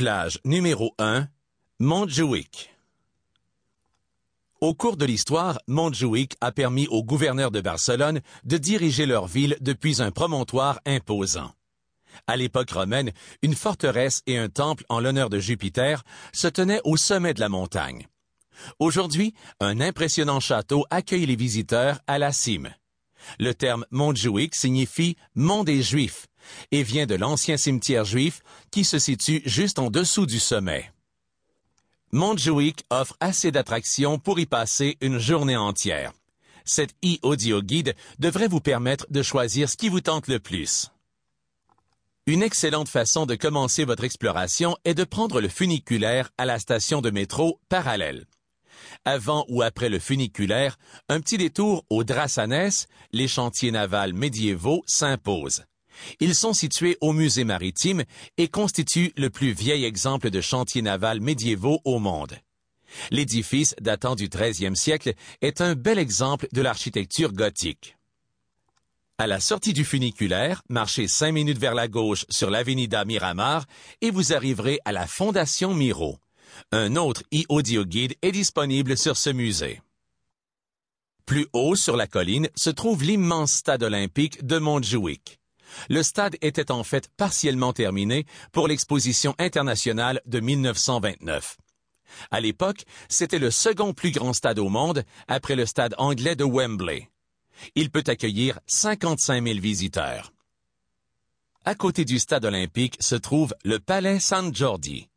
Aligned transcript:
Plage 0.00 0.40
numéro 0.46 0.94
1, 0.98 1.28
Montjuic. 1.78 2.74
Au 4.62 4.72
cours 4.72 4.96
de 4.96 5.04
l'histoire, 5.04 5.60
Montjuic 5.66 6.36
a 6.40 6.52
permis 6.52 6.86
aux 6.86 7.04
gouverneurs 7.04 7.50
de 7.50 7.60
Barcelone 7.60 8.22
de 8.44 8.56
diriger 8.56 9.04
leur 9.04 9.26
ville 9.26 9.58
depuis 9.60 10.00
un 10.00 10.10
promontoire 10.10 10.80
imposant. 10.86 11.52
À 12.26 12.38
l'époque 12.38 12.70
romaine, 12.70 13.12
une 13.42 13.54
forteresse 13.54 14.22
et 14.26 14.38
un 14.38 14.48
temple 14.48 14.86
en 14.88 15.00
l'honneur 15.00 15.28
de 15.28 15.38
Jupiter 15.38 16.02
se 16.32 16.48
tenaient 16.48 16.80
au 16.84 16.96
sommet 16.96 17.34
de 17.34 17.40
la 17.40 17.50
montagne. 17.50 18.08
Aujourd'hui, 18.78 19.34
un 19.60 19.82
impressionnant 19.82 20.40
château 20.40 20.86
accueille 20.88 21.26
les 21.26 21.36
visiteurs 21.36 22.00
à 22.06 22.18
la 22.18 22.32
cime. 22.32 22.70
Le 23.38 23.54
terme 23.54 23.84
Montjuic 23.90 24.54
signifie 24.54 25.16
Mont 25.34 25.64
des 25.64 25.82
Juifs 25.82 26.26
et 26.70 26.82
vient 26.82 27.06
de 27.06 27.14
l'ancien 27.14 27.56
cimetière 27.56 28.04
juif 28.04 28.42
qui 28.70 28.84
se 28.84 28.98
situe 28.98 29.42
juste 29.44 29.78
en 29.78 29.90
dessous 29.90 30.26
du 30.26 30.40
sommet. 30.40 30.90
Montjuic 32.12 32.84
offre 32.90 33.16
assez 33.20 33.52
d'attractions 33.52 34.18
pour 34.18 34.40
y 34.40 34.46
passer 34.46 34.96
une 35.00 35.18
journée 35.18 35.56
entière. 35.56 36.12
Cette 36.64 36.94
e-audio 37.04 37.62
guide 37.62 37.94
devrait 38.18 38.48
vous 38.48 38.60
permettre 38.60 39.06
de 39.10 39.22
choisir 39.22 39.68
ce 39.68 39.76
qui 39.76 39.88
vous 39.88 40.00
tente 40.00 40.28
le 40.28 40.40
plus. 40.40 40.90
Une 42.26 42.42
excellente 42.42 42.88
façon 42.88 43.26
de 43.26 43.34
commencer 43.34 43.84
votre 43.84 44.04
exploration 44.04 44.76
est 44.84 44.94
de 44.94 45.04
prendre 45.04 45.40
le 45.40 45.48
funiculaire 45.48 46.30
à 46.38 46.44
la 46.44 46.58
station 46.58 47.00
de 47.00 47.10
métro 47.10 47.58
parallèle. 47.68 48.26
Avant 49.04 49.44
ou 49.48 49.62
après 49.62 49.88
le 49.88 49.98
funiculaire, 49.98 50.78
un 51.08 51.20
petit 51.20 51.38
détour 51.38 51.84
au 51.90 52.04
Drassanès, 52.04 52.86
les 53.12 53.28
chantiers 53.28 53.70
navals 53.70 54.14
médiévaux 54.14 54.82
s'imposent. 54.86 55.64
Ils 56.20 56.34
sont 56.34 56.52
situés 56.52 56.96
au 57.00 57.12
musée 57.12 57.44
maritime 57.44 58.04
et 58.38 58.48
constituent 58.48 59.12
le 59.16 59.30
plus 59.30 59.52
vieil 59.52 59.84
exemple 59.84 60.30
de 60.30 60.40
chantier 60.40 60.82
naval 60.82 61.20
médiévaux 61.20 61.80
au 61.84 61.98
monde. 61.98 62.36
L'édifice 63.10 63.74
datant 63.80 64.16
du 64.16 64.28
13e 64.28 64.74
siècle 64.74 65.14
est 65.42 65.60
un 65.60 65.74
bel 65.74 65.98
exemple 65.98 66.48
de 66.52 66.62
l'architecture 66.62 67.32
gothique. 67.32 67.96
À 69.18 69.26
la 69.26 69.38
sortie 69.38 69.74
du 69.74 69.84
funiculaire, 69.84 70.62
marchez 70.70 71.06
cinq 71.06 71.32
minutes 71.32 71.58
vers 71.58 71.74
la 71.74 71.88
gauche 71.88 72.24
sur 72.30 72.50
l'avenida 72.50 73.04
Miramar 73.04 73.66
et 74.00 74.10
vous 74.10 74.32
arriverez 74.32 74.78
à 74.84 74.92
la 74.92 75.06
Fondation 75.06 75.74
Miro. 75.74 76.18
Un 76.72 76.96
autre 76.96 77.22
e-audio 77.32 77.84
guide 77.84 78.14
est 78.22 78.32
disponible 78.32 78.96
sur 78.96 79.16
ce 79.16 79.30
musée. 79.30 79.80
Plus 81.26 81.46
haut 81.52 81.76
sur 81.76 81.96
la 81.96 82.06
colline 82.06 82.48
se 82.56 82.70
trouve 82.70 83.04
l'immense 83.04 83.52
stade 83.52 83.82
olympique 83.82 84.44
de 84.44 84.58
Montjuic. 84.58 85.38
Le 85.88 86.02
stade 86.02 86.36
était 86.40 86.72
en 86.72 86.82
fait 86.82 87.08
partiellement 87.16 87.72
terminé 87.72 88.26
pour 88.52 88.66
l'exposition 88.66 89.34
internationale 89.38 90.20
de 90.26 90.40
1929. 90.40 91.56
À 92.30 92.40
l'époque, 92.40 92.84
c'était 93.08 93.38
le 93.38 93.50
second 93.50 93.92
plus 93.92 94.10
grand 94.10 94.32
stade 94.32 94.58
au 94.58 94.68
monde 94.68 95.04
après 95.28 95.54
le 95.54 95.66
stade 95.66 95.94
anglais 95.98 96.34
de 96.34 96.44
Wembley. 96.44 97.08
Il 97.74 97.90
peut 97.90 98.04
accueillir 98.06 98.58
55 98.66 99.44
000 99.46 99.60
visiteurs. 99.60 100.32
À 101.64 101.74
côté 101.74 102.04
du 102.04 102.18
stade 102.18 102.46
olympique 102.46 102.96
se 103.00 103.14
trouve 103.14 103.54
le 103.64 103.78
Palais 103.78 104.18
San 104.18 104.54
Giorgi. 104.54 105.09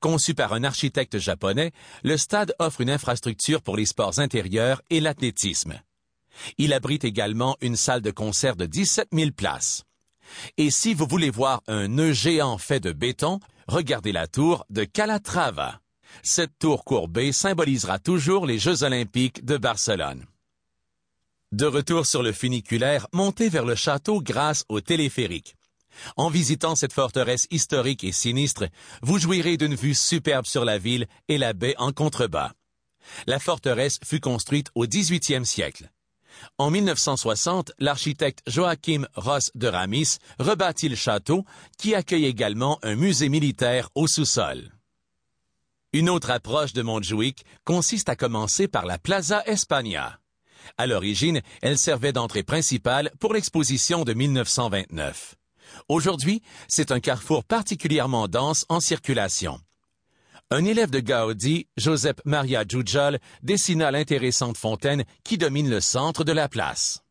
Conçu 0.00 0.34
par 0.34 0.52
un 0.52 0.64
architecte 0.64 1.18
japonais, 1.18 1.72
le 2.02 2.16
stade 2.16 2.54
offre 2.58 2.80
une 2.80 2.90
infrastructure 2.90 3.62
pour 3.62 3.76
les 3.76 3.86
sports 3.86 4.18
intérieurs 4.18 4.82
et 4.90 5.00
l'athlétisme. 5.00 5.80
Il 6.58 6.72
abrite 6.72 7.04
également 7.04 7.56
une 7.60 7.76
salle 7.76 8.02
de 8.02 8.10
concert 8.10 8.56
de 8.56 8.66
17 8.66 9.08
000 9.12 9.30
places. 9.30 9.84
Et 10.56 10.70
si 10.70 10.94
vous 10.94 11.06
voulez 11.06 11.30
voir 11.30 11.62
un 11.66 11.88
nœud 11.88 12.12
géant 12.12 12.58
fait 12.58 12.80
de 12.80 12.92
béton, 12.92 13.40
regardez 13.68 14.12
la 14.12 14.26
tour 14.26 14.64
de 14.70 14.84
Calatrava. 14.84 15.80
Cette 16.22 16.58
tour 16.58 16.84
courbée 16.84 17.32
symbolisera 17.32 17.98
toujours 17.98 18.46
les 18.46 18.58
Jeux 18.58 18.82
olympiques 18.82 19.44
de 19.44 19.56
Barcelone. 19.56 20.24
De 21.52 21.66
retour 21.66 22.06
sur 22.06 22.22
le 22.22 22.32
funiculaire, 22.32 23.06
montez 23.12 23.48
vers 23.48 23.64
le 23.64 23.76
château 23.76 24.20
grâce 24.20 24.64
au 24.68 24.80
téléphérique. 24.80 25.54
En 26.16 26.28
visitant 26.28 26.74
cette 26.74 26.92
forteresse 26.92 27.46
historique 27.50 28.04
et 28.04 28.12
sinistre, 28.12 28.66
vous 29.02 29.18
jouirez 29.18 29.56
d'une 29.56 29.74
vue 29.74 29.94
superbe 29.94 30.46
sur 30.46 30.64
la 30.64 30.78
ville 30.78 31.06
et 31.28 31.38
la 31.38 31.52
baie 31.52 31.74
en 31.78 31.92
contrebas. 31.92 32.52
La 33.26 33.38
forteresse 33.38 33.98
fut 34.04 34.20
construite 34.20 34.68
au 34.74 34.86
18e 34.86 35.44
siècle. 35.44 35.90
En 36.58 36.70
1960, 36.70 37.72
l'architecte 37.78 38.42
Joachim 38.46 39.06
Ross 39.14 39.50
de 39.54 39.68
Ramis 39.68 40.18
rebâtit 40.38 40.88
le 40.88 40.96
château, 40.96 41.44
qui 41.78 41.94
accueille 41.94 42.26
également 42.26 42.78
un 42.82 42.94
musée 42.94 43.28
militaire 43.28 43.88
au 43.94 44.06
sous-sol. 44.06 44.72
Une 45.92 46.10
autre 46.10 46.30
approche 46.30 46.72
de 46.72 46.82
Montjuic 46.82 47.44
consiste 47.64 48.08
à 48.08 48.16
commencer 48.16 48.68
par 48.68 48.84
la 48.84 48.98
Plaza 48.98 49.42
España. 49.46 50.20
À 50.76 50.86
l'origine, 50.86 51.40
elle 51.62 51.78
servait 51.78 52.12
d'entrée 52.12 52.42
principale 52.42 53.10
pour 53.18 53.32
l'exposition 53.32 54.04
de 54.04 54.12
1929. 54.12 55.36
Aujourd'hui, 55.88 56.42
c'est 56.68 56.92
un 56.92 57.00
carrefour 57.00 57.44
particulièrement 57.44 58.28
dense 58.28 58.64
en 58.68 58.80
circulation. 58.80 59.60
Un 60.50 60.64
élève 60.64 60.90
de 60.90 61.00
Gaudi, 61.00 61.66
Joseph 61.76 62.16
Maria 62.24 62.64
Jujol, 62.68 63.18
dessina 63.42 63.90
l'intéressante 63.90 64.56
fontaine 64.56 65.04
qui 65.24 65.38
domine 65.38 65.68
le 65.68 65.80
centre 65.80 66.22
de 66.22 66.32
la 66.32 66.48
place. 66.48 67.02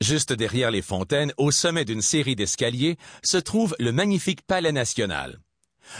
Juste 0.00 0.32
derrière 0.32 0.70
les 0.70 0.82
fontaines, 0.82 1.32
au 1.38 1.50
sommet 1.50 1.84
d'une 1.84 2.02
série 2.02 2.36
d'escaliers, 2.36 2.98
se 3.24 3.38
trouve 3.38 3.74
le 3.78 3.92
magnifique 3.92 4.42
Palais 4.42 4.72
national. 4.72 5.40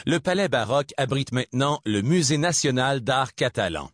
Le 0.05 0.21
palais 0.21 0.49
baroque 0.49 0.93
abrite 0.97 1.33
maintenant 1.33 1.81
le 1.85 2.03
Musée 2.03 2.39
national 2.39 3.01
d'art 3.01 3.35
catalan. 3.35 3.91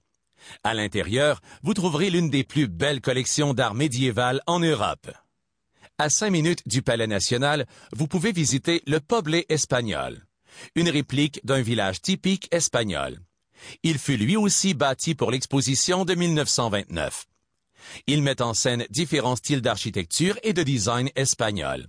À 0.64 0.74
l'intérieur, 0.74 1.40
vous 1.62 1.74
trouverez 1.74 2.10
l'une 2.10 2.30
des 2.30 2.44
plus 2.44 2.66
belles 2.66 3.00
collections 3.00 3.54
d'art 3.54 3.74
médiéval 3.74 4.42
en 4.46 4.58
Europe. 4.58 5.10
À 5.98 6.10
cinq 6.10 6.30
minutes 6.30 6.62
du 6.66 6.82
Palais 6.82 7.06
national, 7.06 7.66
vous 7.92 8.08
pouvez 8.08 8.32
visiter 8.32 8.82
le 8.86 9.00
Poblé 9.00 9.46
espagnol 9.48 10.26
une 10.74 10.88
réplique 10.88 11.40
d'un 11.44 11.62
village 11.62 12.00
typique 12.00 12.48
espagnol. 12.50 13.18
Il 13.82 13.98
fut 13.98 14.16
lui 14.16 14.36
aussi 14.36 14.74
bâti 14.74 15.14
pour 15.14 15.30
l'exposition 15.30 16.04
de 16.04 16.14
1929. 16.14 17.26
Il 18.06 18.22
met 18.22 18.42
en 18.42 18.54
scène 18.54 18.86
différents 18.90 19.36
styles 19.36 19.60
d'architecture 19.60 20.38
et 20.42 20.52
de 20.52 20.62
design 20.62 21.10
espagnol. 21.16 21.86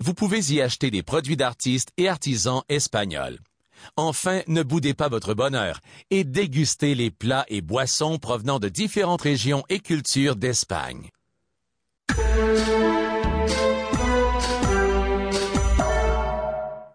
Vous 0.00 0.14
pouvez 0.14 0.52
y 0.52 0.60
acheter 0.60 0.90
des 0.90 1.02
produits 1.02 1.36
d'artistes 1.36 1.90
et 1.96 2.08
artisans 2.08 2.62
espagnols. 2.68 3.38
Enfin, 3.96 4.40
ne 4.46 4.62
boudez 4.62 4.94
pas 4.94 5.08
votre 5.08 5.34
bonheur 5.34 5.80
et 6.10 6.24
dégustez 6.24 6.94
les 6.94 7.10
plats 7.10 7.44
et 7.48 7.60
boissons 7.60 8.18
provenant 8.18 8.58
de 8.58 8.68
différentes 8.68 9.22
régions 9.22 9.64
et 9.68 9.80
cultures 9.80 10.34
d'Espagne. 10.34 11.10